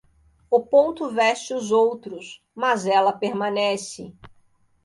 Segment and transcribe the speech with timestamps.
[0.49, 4.11] O ponto veste os outros, mas ela permanece.